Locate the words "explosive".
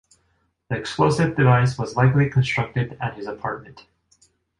0.77-1.35